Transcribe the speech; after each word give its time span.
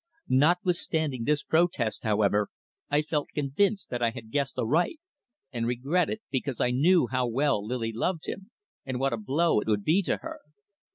Notwithstanding 0.29 1.25
this 1.25 1.43
protest, 1.43 2.01
however, 2.01 2.47
I 2.89 3.03
felt 3.03 3.27
convinced 3.35 3.91
that 3.91 4.01
I 4.01 4.09
had 4.09 4.31
guessed 4.31 4.57
aright, 4.57 4.99
and 5.51 5.67
regretted, 5.67 6.21
because 6.31 6.59
I 6.59 6.71
knew 6.71 7.05
how 7.05 7.27
well 7.27 7.63
Lily 7.63 7.91
loved 7.93 8.25
him, 8.27 8.49
and 8.83 8.99
what 8.99 9.13
a 9.13 9.17
blow 9.17 9.59
it 9.61 9.67
would 9.67 9.83
be 9.83 10.01
to 10.01 10.17
her. 10.17 10.39